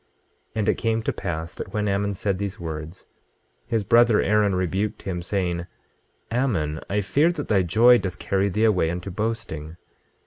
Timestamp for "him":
5.03-5.21